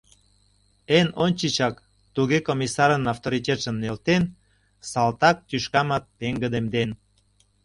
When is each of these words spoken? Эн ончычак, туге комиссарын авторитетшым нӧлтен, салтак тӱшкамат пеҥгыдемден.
Эн 0.97 1.07
ончычак, 1.23 1.75
туге 2.15 2.39
комиссарын 2.47 3.03
авторитетшым 3.13 3.75
нӧлтен, 3.81 4.23
салтак 4.89 5.37
тӱшкамат 5.47 6.03
пеҥгыдемден. 6.17 6.89